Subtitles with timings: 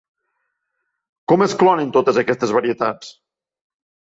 [1.33, 3.13] Com es clonen totes aquestes varietats?